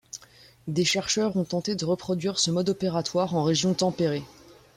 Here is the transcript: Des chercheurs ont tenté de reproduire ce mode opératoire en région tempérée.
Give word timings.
Des 0.67 0.83
chercheurs 0.83 1.37
ont 1.37 1.43
tenté 1.43 1.75
de 1.75 1.85
reproduire 1.85 2.39
ce 2.39 2.49
mode 2.49 2.69
opératoire 2.69 3.35
en 3.35 3.43
région 3.43 3.75
tempérée. 3.75 4.23